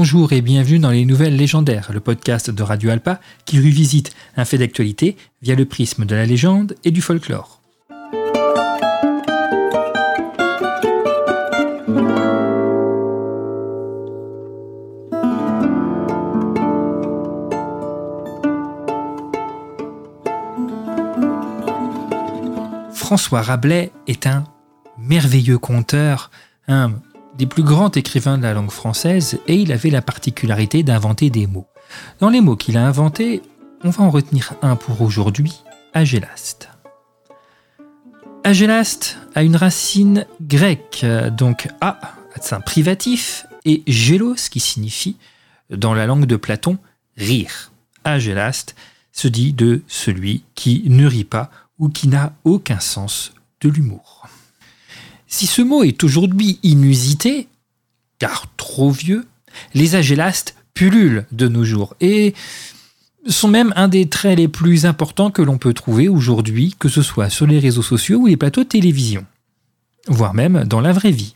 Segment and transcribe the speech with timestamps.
[0.00, 4.44] Bonjour et bienvenue dans les Nouvelles Légendaires, le podcast de Radio Alpa qui revisite un
[4.44, 7.60] fait d'actualité via le prisme de la légende et du folklore.
[22.92, 24.44] François Rabelais est un
[24.96, 26.30] merveilleux conteur,
[26.68, 26.92] un
[27.38, 31.46] des plus grands écrivains de la langue française, et il avait la particularité d'inventer des
[31.46, 31.68] mots.
[32.18, 33.42] Dans les mots qu'il a inventés,
[33.84, 35.62] on va en retenir un pour aujourd'hui,
[35.94, 36.68] agélaste.
[38.42, 41.98] Agélaste a une racine grecque, donc a,
[42.50, 45.16] un privatif, et gélos, qui signifie,
[45.70, 46.78] dans la langue de Platon,
[47.16, 47.70] rire.
[48.02, 48.74] Agélaste
[49.12, 54.26] se dit de celui qui ne rit pas ou qui n'a aucun sens de l'humour.
[55.28, 57.48] Si ce mot est aujourd'hui inusité,
[58.18, 59.26] car trop vieux,
[59.74, 62.34] les agélastes pullulent de nos jours et
[63.26, 67.02] sont même un des traits les plus importants que l'on peut trouver aujourd'hui, que ce
[67.02, 69.26] soit sur les réseaux sociaux ou les plateaux de télévision,
[70.06, 71.34] voire même dans la vraie vie.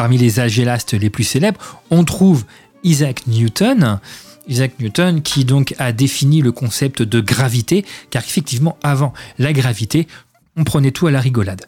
[0.00, 2.46] Parmi les agélastes les plus célèbres, on trouve
[2.84, 4.00] Isaac Newton.
[4.48, 10.08] Isaac Newton qui donc a défini le concept de gravité, car effectivement avant la gravité,
[10.56, 11.66] on prenait tout à la rigolade.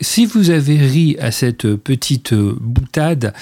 [0.00, 3.34] Si vous avez ri à cette petite boutade,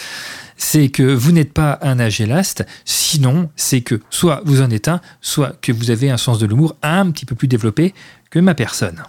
[0.57, 5.01] c'est que vous n'êtes pas un agélaste, sinon c'est que soit vous en êtes un,
[5.21, 7.95] soit que vous avez un sens de l'humour un petit peu plus développé
[8.31, 9.01] que ma personne.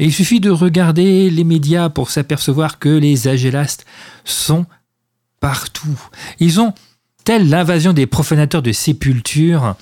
[0.00, 3.84] Et il suffit de regarder les médias pour s'apercevoir que les agélastes
[4.24, 4.64] sont
[5.40, 6.00] partout.
[6.38, 6.72] Ils ont,
[7.22, 9.76] telle l'invasion des profanateurs de sépultures,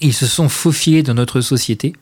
[0.00, 1.94] ils se sont faufilés dans notre société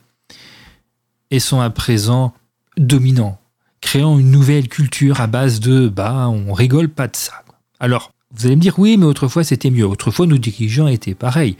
[1.29, 2.33] et sont à présent
[2.77, 3.39] dominants,
[3.81, 7.43] créant une nouvelle culture à base de bah on rigole pas de ça.
[7.79, 9.85] Alors, vous allez me dire oui, mais autrefois c'était mieux.
[9.85, 11.55] Autrefois nos dirigeants étaient pareils.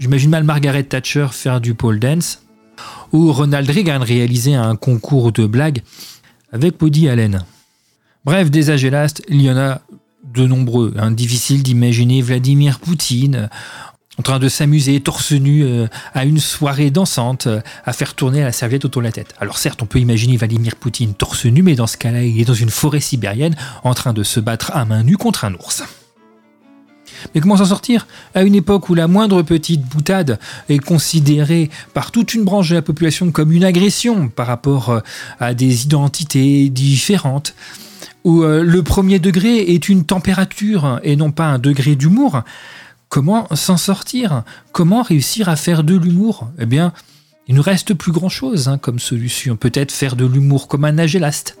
[0.00, 2.42] J'imagine mal Margaret Thatcher faire du pole dance
[3.12, 5.82] où Ronald Reagan réalisait un concours de blagues
[6.52, 7.44] avec Woody Allen.
[8.24, 9.80] Bref, des agélastes, il y en a
[10.34, 10.94] de nombreux.
[10.98, 11.10] Hein.
[11.10, 13.48] Difficile d'imaginer Vladimir Poutine
[14.18, 18.42] en train de s'amuser torse nu euh, à une soirée dansante, euh, à faire tourner
[18.42, 19.34] la serviette autour de la tête.
[19.40, 22.44] Alors certes, on peut imaginer Vladimir Poutine torse nu, mais dans ce cas-là, il est
[22.44, 25.84] dans une forêt sibérienne en train de se battre à main nue contre un ours.
[27.34, 28.06] Mais comment s'en sortir?
[28.34, 30.38] À une époque où la moindre petite boutade
[30.68, 35.00] est considérée par toute une branche de la population comme une agression par rapport euh,
[35.38, 37.54] à des identités différentes,
[38.24, 42.42] où euh, le premier degré est une température et non pas un degré d'humour,
[43.08, 44.42] comment s'en sortir?
[44.72, 46.48] Comment réussir à faire de l'humour?
[46.58, 46.92] Eh bien,
[47.48, 49.56] il ne reste plus grand-chose hein, comme solution.
[49.56, 51.58] Peut-être faire de l'humour comme un agélaste.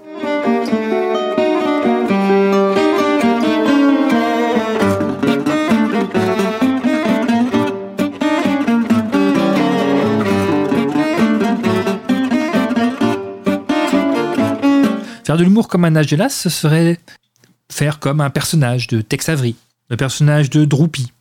[15.30, 16.98] Faire de l'humour comme un Agélas, ce serait
[17.70, 19.54] faire comme un personnage de Tex Avery,
[19.88, 21.12] le personnage de Droopy,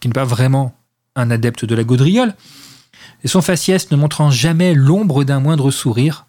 [0.00, 0.74] qui n'est pas vraiment
[1.14, 2.34] un adepte de la gaudriole,
[3.24, 6.24] et son faciès ne montrant jamais l'ombre d'un moindre sourire,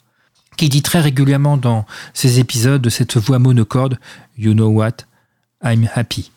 [0.57, 3.99] qui dit très régulièrement dans ses épisodes de cette voix monocorde
[4.38, 5.05] You know what?
[5.63, 6.31] I'm happy.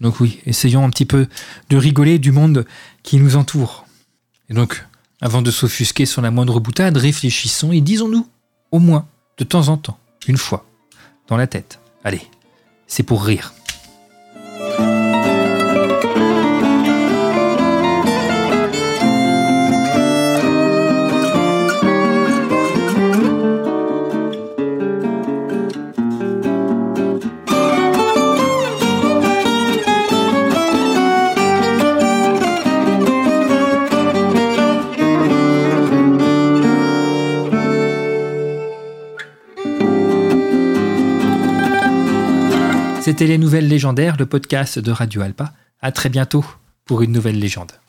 [0.00, 1.26] Donc oui, essayons un petit peu
[1.68, 2.64] de rigoler du monde
[3.02, 3.86] qui nous entoure.
[4.50, 4.86] Et donc,
[5.20, 8.28] avant de s'offusquer sur la moindre boutade, réfléchissons et disons-nous,
[8.70, 9.08] au moins,
[9.40, 10.66] de temps en temps, une fois,
[11.26, 11.80] dans la tête.
[12.04, 12.20] Allez,
[12.86, 13.54] c'est pour rire.
[43.00, 45.54] C'était les nouvelles légendaires, le podcast de Radio Alpa.
[45.80, 46.44] À très bientôt
[46.84, 47.79] pour une nouvelle légende.